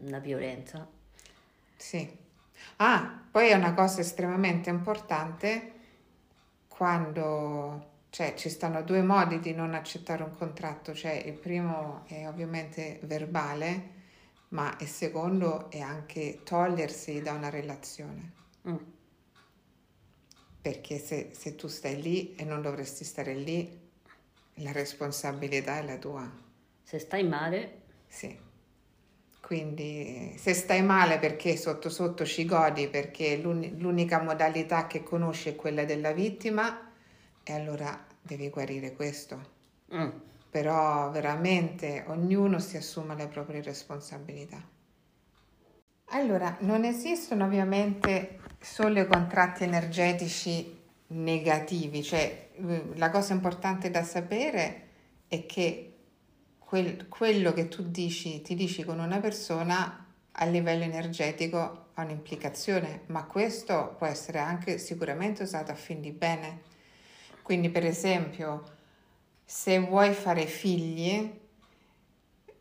una 0.00 0.18
violenza. 0.18 0.88
sì. 1.76 2.18
Ah, 2.76 3.22
poi 3.30 3.48
è 3.48 3.54
una 3.54 3.74
cosa 3.74 4.00
estremamente 4.00 4.68
importante 4.70 5.72
quando, 6.68 7.88
cioè, 8.10 8.34
ci 8.34 8.48
stanno 8.48 8.82
due 8.82 9.02
modi 9.02 9.40
di 9.40 9.52
non 9.52 9.74
accettare 9.74 10.22
un 10.22 10.32
contratto, 10.36 10.94
cioè 10.94 11.12
il 11.12 11.34
primo 11.34 12.02
è 12.06 12.26
ovviamente 12.26 12.98
verbale, 13.02 13.98
ma 14.48 14.74
il 14.80 14.88
secondo 14.88 15.70
è 15.70 15.80
anche 15.80 16.40
togliersi 16.44 17.20
da 17.22 17.32
una 17.32 17.50
relazione, 17.50 18.32
Mm. 18.64 18.78
perché 20.62 20.98
se, 20.98 21.30
se 21.32 21.54
tu 21.56 21.68
stai 21.68 22.00
lì 22.00 22.34
e 22.36 22.44
non 22.44 22.62
dovresti 22.62 23.04
stare 23.04 23.34
lì, 23.34 23.78
la 24.54 24.72
responsabilità 24.72 25.78
è 25.78 25.84
la 25.84 25.98
tua. 25.98 26.30
Se 26.84 26.98
stai 26.98 27.24
male, 27.24 27.60
Sì. 28.08 28.38
Quindi 29.40 30.34
se 30.38 30.54
stai 30.54 30.82
male 30.82 31.18
perché 31.18 31.56
sotto 31.56 31.88
sotto 31.90 32.24
ci 32.24 32.44
godi, 32.44 32.88
perché 32.88 33.36
l'uni- 33.36 33.76
l'unica 33.78 34.22
modalità 34.22 34.86
che 34.86 35.02
conosci 35.02 35.48
è 35.48 35.56
quella 35.56 35.84
della 35.84 36.12
vittima, 36.12 36.92
e 37.42 37.52
allora 37.52 38.06
devi 38.22 38.48
guarire 38.50 38.92
questo. 38.94 39.58
mm, 39.92 40.10
Però 40.50 41.10
veramente 41.10 42.04
ognuno 42.08 42.58
si 42.58 42.76
assuma 42.76 43.14
le 43.14 43.26
proprie 43.26 43.62
responsabilità. 43.62 44.62
Allora, 46.12 46.56
non 46.60 46.84
esistono 46.84 47.44
ovviamente 47.44 48.40
solo 48.58 48.98
i 49.00 49.06
contratti 49.06 49.62
energetici 49.62 50.76
negativi, 51.08 52.02
cioè 52.02 52.48
eh, 52.52 52.84
la 52.94 53.10
cosa 53.10 53.32
importante 53.32 53.90
da 53.90 54.02
sapere 54.02 54.88
è 55.28 55.46
che 55.46 55.98
quel- 56.58 57.06
quello 57.06 57.52
che 57.52 57.68
tu 57.68 57.82
dici, 57.88 58.42
ti 58.42 58.56
dici 58.56 58.82
con 58.82 58.98
una 58.98 59.20
persona 59.20 60.04
a 60.32 60.44
livello 60.46 60.82
energetico 60.82 61.90
ha 61.94 62.02
un'implicazione, 62.02 63.02
ma 63.06 63.24
questo 63.24 63.94
può 63.96 64.06
essere 64.08 64.40
anche 64.40 64.78
sicuramente 64.78 65.44
usato 65.44 65.70
a 65.70 65.76
fin 65.76 66.00
di 66.00 66.10
bene. 66.10 66.62
Quindi, 67.42 67.70
per 67.70 67.84
esempio, 67.84 68.64
se 69.44 69.78
vuoi 69.78 70.12
fare 70.12 70.46
figli, 70.46 71.38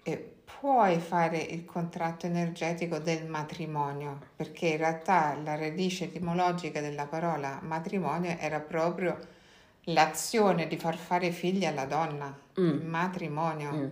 eh, 0.04 0.34
puoi 0.60 1.00
fare 1.00 1.38
il 1.38 1.64
contratto 1.64 2.26
energetico 2.26 3.00
del 3.00 3.26
matrimonio, 3.26 4.20
perché 4.36 4.68
in 4.68 4.78
realtà 4.78 5.36
la 5.42 5.56
radice 5.56 6.06
etimologica 6.06 6.82
della 6.82 7.06
parola 7.06 7.60
matrimonio 7.62 8.36
era 8.38 8.60
proprio 8.60 9.18
l'azione 9.86 10.68
di 10.68 10.76
far 10.78 10.98
fare 10.98 11.32
figli 11.32 11.66
alla 11.66 11.86
donna, 11.86 12.38
Mm. 12.60 12.88
matrimonio. 12.90 13.72
mm. 13.72 13.88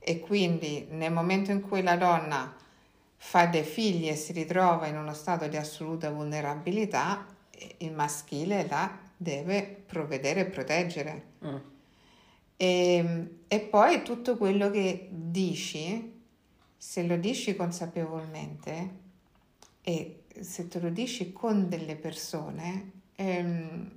E 0.00 0.18
quindi 0.18 0.88
nel 0.90 1.12
momento 1.12 1.52
in 1.52 1.60
cui 1.60 1.82
la 1.82 1.96
donna 1.96 2.52
fa 3.16 3.46
dei 3.46 3.62
figli 3.62 4.08
e 4.08 4.16
si 4.16 4.32
ritrova 4.32 4.86
in 4.86 4.96
uno 4.96 5.12
stato 5.14 5.46
di 5.46 5.56
assoluta 5.56 6.10
vulnerabilità, 6.10 7.26
il 7.78 7.92
maschile 7.92 8.66
la 8.68 8.90
deve 9.16 9.84
provvedere 9.86 10.40
e 10.40 10.44
proteggere. 10.46 11.22
mm. 11.44 11.56
E, 12.60 13.28
e 13.46 13.60
poi 13.60 14.02
tutto 14.02 14.36
quello 14.36 14.68
che 14.70 15.08
dici, 15.12 16.20
se 16.76 17.02
lo 17.04 17.16
dici 17.16 17.54
consapevolmente 17.54 18.90
e 19.80 20.24
se 20.40 20.66
te 20.66 20.80
lo 20.80 20.90
dici 20.90 21.32
con 21.32 21.68
delle 21.68 21.94
persone, 21.94 22.90
ehm, 23.14 23.90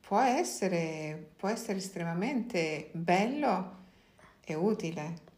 può 0.00 0.18
essere, 0.20 1.30
può 1.36 1.48
essere 1.48 1.78
estremamente 1.78 2.90
bello 2.92 3.76
e 4.44 4.54
utile. 4.54 5.28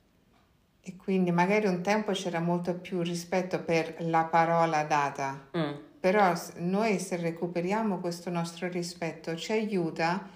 E 0.81 0.97
quindi 0.97 1.31
magari 1.31 1.67
un 1.67 1.83
tempo 1.83 2.13
c'era 2.13 2.41
molto 2.41 2.75
più 2.75 3.03
rispetto 3.03 3.63
per 3.63 3.97
la 3.99 4.25
parola 4.25 4.83
data, 4.85 5.49
Mm. 5.57 5.73
però 6.01 6.33
noi 6.61 6.99
se 6.99 7.17
recuperiamo 7.17 7.99
questo 8.01 8.31
nostro 8.31 8.69
rispetto 8.69 9.37
ci 9.37 9.53
aiuta 9.53 10.29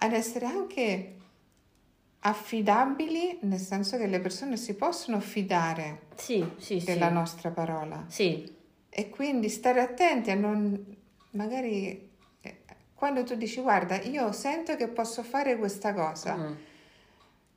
ad 0.00 0.12
essere 0.12 0.46
anche 0.46 1.14
affidabili, 2.20 3.38
nel 3.42 3.58
senso 3.60 3.96
che 3.96 4.06
le 4.06 4.20
persone 4.20 4.56
si 4.56 4.74
possono 4.74 5.20
fidare 5.20 6.06
Sì, 6.16 6.44
sì, 6.56 6.80
sì. 6.80 6.86
della 6.86 7.10
nostra 7.10 7.50
parola. 7.50 8.04
Sì, 8.08 8.56
e 8.90 9.08
quindi 9.10 9.48
stare 9.48 9.80
attenti 9.80 10.30
a 10.30 10.34
non 10.34 10.96
magari 11.32 12.10
eh, 12.40 12.56
quando 12.94 13.22
tu 13.22 13.34
dici 13.36 13.60
guarda 13.60 14.00
io 14.00 14.32
sento 14.32 14.74
che 14.76 14.88
posso 14.88 15.22
fare 15.22 15.56
questa 15.56 15.92
cosa. 15.94 16.36
Mm. 16.36 16.52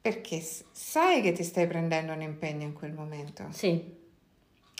perché 0.01 0.43
sai 0.71 1.21
che 1.21 1.31
ti 1.31 1.43
stai 1.43 1.67
prendendo 1.67 2.11
un 2.13 2.21
impegno 2.21 2.63
in 2.63 2.73
quel 2.73 2.91
momento. 2.93 3.45
Sì, 3.51 3.99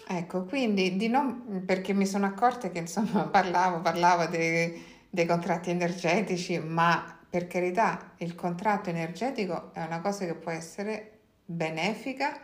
Ecco, 0.08 0.44
quindi 0.46 0.98
di 0.98 1.08
non, 1.08 1.64
perché 1.66 1.94
mi 1.94 2.06
sono 2.08 2.26
accorta 2.26 2.70
che 2.70 2.80
insomma 2.80 3.24
parlavo, 3.32 3.82
parlavo 3.82 4.26
dei, 4.26 4.84
dei 5.10 5.26
contratti 5.26 5.70
energetici, 5.70 6.58
ma 6.60 7.18
per 7.32 7.48
carità 7.48 8.12
il 8.18 8.36
contratto 8.36 8.90
energetico 8.90 9.72
è 9.74 9.82
una 9.86 10.02
cosa 10.02 10.26
che 10.26 10.34
può 10.36 10.52
essere 10.52 11.20
benefica 11.46 12.38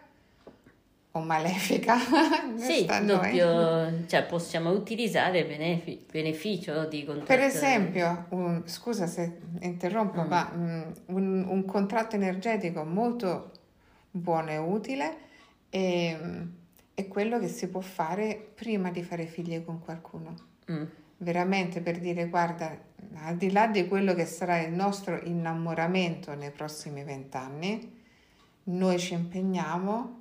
o 1.11 1.19
malefica. 1.19 1.97
sì, 2.55 2.85
doppio, 3.03 4.05
cioè 4.07 4.23
possiamo 4.25 4.69
utilizzare 4.69 5.45
benefi- 5.45 6.05
beneficio 6.09 6.85
di 6.85 7.03
contratto. 7.03 7.33
Per 7.33 7.41
esempio, 7.41 8.27
un- 8.29 8.61
scusa 8.65 9.07
se 9.07 9.39
interrompo, 9.59 10.21
Mm. 10.23 10.27
ma 10.27 10.51
mm, 10.55 10.81
un, 11.07 11.45
un 11.49 11.65
contratto 11.65 12.15
energetico 12.15 12.85
molto 12.85 13.51
buono 14.09 14.51
e 14.51 14.57
utile 14.57 15.17
è, 15.69 16.17
è 16.93 17.07
quello 17.09 17.39
che 17.39 17.49
si 17.49 17.67
può 17.67 17.81
fare 17.81 18.51
prima 18.55 18.89
di 18.89 19.03
fare 19.03 19.25
figli 19.25 19.61
con 19.65 19.79
qualcuno. 19.81 20.33
Mm, 20.71 20.83
Veramente 21.19 21.81
per 21.81 21.99
dire, 21.99 22.27
guarda, 22.27 22.77
al 23.15 23.37
di 23.37 23.51
là 23.51 23.67
di 23.67 23.87
quello 23.87 24.13
che 24.13 24.25
sarà 24.25 24.61
il 24.61 24.71
nostro 24.71 25.19
innamoramento 25.23 26.35
nei 26.35 26.51
prossimi 26.51 27.03
vent'anni, 27.03 27.95
noi 28.65 28.99
ci 28.99 29.13
impegniamo. 29.13 30.15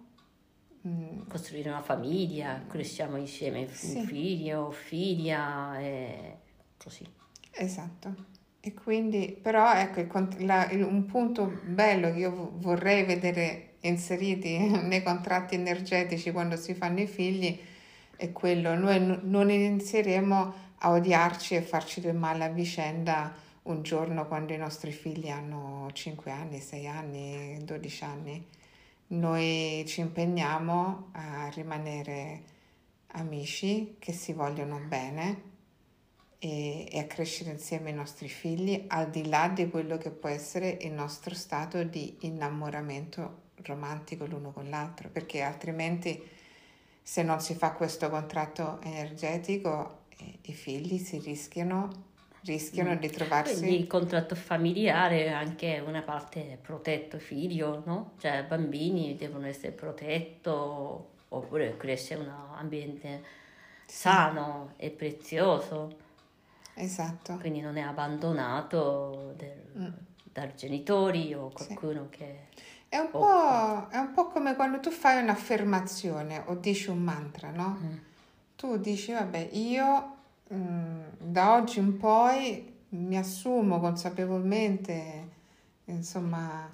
mm, 0.86 1.22
costruire 1.28 1.68
una 1.70 1.82
famiglia, 1.82 2.62
cresciamo 2.68 3.16
insieme, 3.16 3.66
Sì. 3.72 4.06
figlio, 4.06 4.70
figlia 4.70 5.76
e 5.80 6.36
così. 6.78 7.04
Esatto. 7.50 8.14
E 8.60 8.72
quindi, 8.72 9.36
però, 9.42 9.72
ecco, 9.74 9.98
il 9.98 10.46
la- 10.46 10.70
il- 10.70 10.82
un 10.84 11.04
punto 11.06 11.60
bello 11.64 12.12
che 12.12 12.18
io 12.20 12.30
vo- 12.32 12.52
vorrei 12.58 13.02
vedere 13.04 13.78
inseriti 13.80 14.56
nei 14.86 15.02
contratti 15.02 15.56
energetici 15.56 16.30
quando 16.30 16.54
si 16.56 16.72
fanno 16.74 17.00
i 17.00 17.08
figli 17.08 17.58
è 18.16 18.30
quello, 18.30 18.76
noi 18.76 19.18
non 19.24 19.50
inizieremo 19.50 20.54
a 20.78 20.90
odiarci 20.90 21.54
e 21.54 21.62
farci 21.62 22.00
del 22.00 22.14
male 22.14 22.44
a 22.44 22.48
vicenda 22.48 23.34
un 23.62 23.82
giorno 23.82 24.26
quando 24.26 24.52
i 24.52 24.58
nostri 24.58 24.92
figli 24.92 25.28
hanno 25.28 25.90
5 25.92 26.30
anni, 26.30 26.60
6 26.60 26.86
anni, 26.86 27.58
12 27.64 28.04
anni. 28.04 28.46
noi 29.08 29.84
ci 29.86 30.00
impegniamo 30.00 31.08
a 31.12 31.48
rimanere 31.48 32.54
amici 33.08 33.96
che 33.98 34.12
si 34.12 34.32
vogliono 34.32 34.78
bene 34.78 35.54
e, 36.38 36.86
e, 36.90 36.98
a 36.98 37.04
crescere 37.04 37.50
insieme 37.50 37.90
i 37.90 37.94
nostri 37.94 38.28
figli 38.28 38.84
al 38.88 39.10
di 39.10 39.28
là 39.28 39.48
di 39.48 39.68
quello 39.68 39.96
che 39.96 40.10
può 40.10 40.28
essere 40.28 40.78
il 40.82 40.92
nostro 40.92 41.34
stato 41.34 41.82
di 41.82 42.16
innamoramento 42.20 43.44
romantico 43.62 44.26
l'uno 44.26 44.52
con 44.52 44.68
l'altro, 44.68 45.08
perché 45.08 45.42
altrimenti 45.42 46.22
se 47.02 47.22
non 47.22 47.40
si 47.40 47.54
fa 47.54 47.72
questo 47.72 48.10
contratto 48.10 48.80
energetico 48.82 50.04
i 50.42 50.52
figli 50.52 50.98
si 50.98 51.18
rischiano 51.18 52.14
rischiano 52.46 52.94
mm. 52.94 52.98
di 52.98 53.10
trovarsi 53.10 53.58
Quindi 53.58 53.80
il 53.80 53.86
contratto 53.86 54.34
familiare 54.34 55.26
è 55.26 55.30
anche 55.30 55.82
una 55.84 56.02
parte 56.02 56.58
protetto 56.62 57.18
figlio, 57.18 57.82
no? 57.84 58.12
Cioè 58.18 58.38
i 58.38 58.42
bambini 58.44 59.16
devono 59.16 59.46
essere 59.46 59.72
protetti 59.72 60.48
oppure 60.48 61.76
crescere 61.76 62.22
in 62.22 62.28
un 62.28 62.34
ambiente 62.56 63.22
sano 63.86 64.72
e 64.76 64.90
prezioso. 64.90 66.04
Esatto. 66.74 67.36
Quindi 67.36 67.60
non 67.60 67.76
è 67.76 67.80
abbandonato 67.80 69.34
del, 69.36 69.62
mm. 69.78 69.92
dai 70.32 70.52
genitori 70.54 71.34
o 71.34 71.50
qualcuno 71.50 72.08
sì. 72.10 72.18
che... 72.18 72.44
È 72.88 72.98
un, 72.98 73.10
po', 73.10 73.88
è 73.90 73.98
un, 73.98 74.12
po', 74.14 74.28
come 74.28 74.54
quando 74.54 74.78
tu 74.78 74.90
fai 74.90 75.20
un'affermazione 75.20 76.44
o 76.46 76.54
dici 76.54 76.88
un 76.88 76.98
mantra, 76.98 77.50
no? 77.50 77.78
Mm. 77.82 77.96
Tu 78.56 78.78
dici, 78.78 79.12
vabbè, 79.12 79.50
io 79.52 80.16
mm, 80.52 81.02
da 81.18 81.54
oggi 81.56 81.78
in 81.78 81.98
poi 81.98 82.74
mi 82.90 83.18
assumo 83.18 83.78
consapevolmente, 83.80 85.28
insomma, 85.84 86.66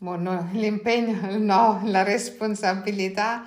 no, 0.00 0.48
l'impegno, 0.52 1.38
no, 1.38 1.80
la 1.84 2.02
responsabilità 2.02 3.46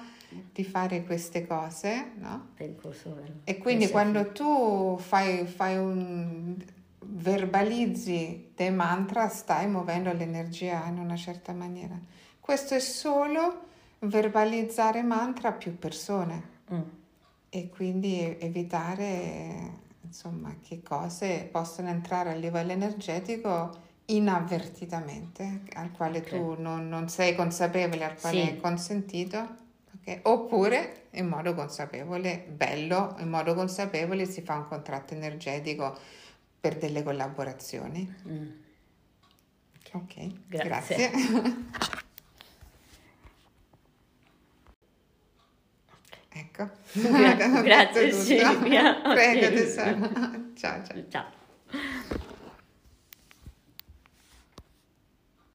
di 0.51 0.63
fare 0.63 1.03
queste 1.03 1.45
cose, 1.45 2.13
no? 2.15 2.47
E 3.43 3.57
quindi 3.59 3.89
quando 3.89 4.31
tu 4.31 4.97
fai, 4.99 5.45
fai 5.45 5.77
un 5.77 6.55
verbalizzi 6.99 8.51
dei 8.55 8.71
mantra, 8.71 9.27
stai 9.27 9.67
muovendo 9.67 10.11
l'energia 10.13 10.85
in 10.87 10.97
una 10.97 11.15
certa 11.15 11.53
maniera. 11.53 11.99
Questo 12.39 12.73
è 12.73 12.79
solo 12.79 13.67
verbalizzare 13.99 15.03
mantra 15.03 15.49
a 15.49 15.51
più 15.51 15.77
persone 15.77 16.43
mm. 16.73 16.81
E 17.53 17.69
quindi 17.69 18.37
evitare 18.39 19.79
insomma 20.01 20.55
che 20.65 20.81
cose 20.81 21.47
possano 21.51 21.89
entrare 21.89 22.31
a 22.31 22.35
livello 22.35 22.71
energetico 22.71 23.89
inavvertitamente, 24.05 25.61
al 25.73 25.91
quale 25.91 26.19
okay. 26.19 26.39
tu 26.39 26.59
non, 26.59 26.89
non, 26.89 27.09
sei 27.09 27.35
consapevole, 27.35 28.03
al 28.03 28.19
quale 28.19 28.41
sì. 28.41 28.49
è 28.49 28.57
consentito 28.57 29.61
Okay? 30.01 30.19
Oppure 30.23 31.07
in 31.11 31.27
modo 31.27 31.53
consapevole, 31.53 32.45
bello, 32.49 33.15
in 33.19 33.29
modo 33.29 33.53
consapevole 33.53 34.25
si 34.25 34.41
fa 34.41 34.55
un 34.55 34.67
contratto 34.67 35.13
energetico 35.13 35.97
per 36.59 36.77
delle 36.77 37.03
collaborazioni. 37.03 38.15
Mm. 38.27 38.49
Ok, 39.93 40.47
grazie. 40.47 41.09
grazie. 41.09 41.99
ecco, 46.33 46.69
grazie 47.63 48.11
Silvia. 48.11 49.01
Prego 49.01 49.49
tesoro. 49.49 50.09
Ciao 50.55 50.83
ciao. 50.83 51.03
Ciao. 51.09 51.40